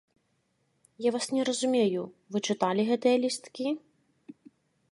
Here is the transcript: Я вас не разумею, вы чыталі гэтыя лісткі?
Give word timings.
Я 1.07 1.11
вас 1.15 1.25
не 1.35 1.43
разумею, 1.49 2.03
вы 2.35 2.43
чыталі 2.53 2.81
гэтыя 2.89 3.17
лісткі? 3.27 3.67